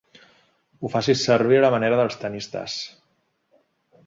[0.79, 2.79] Ho facis servir a la manera dels tennistes.